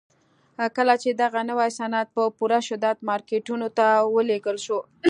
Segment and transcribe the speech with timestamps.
[0.75, 4.79] کله چې دغه نوي صنعت په پوره شدت مارکيټونو ته ولېږل شو.